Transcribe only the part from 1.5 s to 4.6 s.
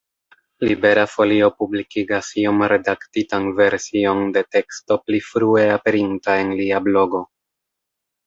publikigas iom redaktitan version de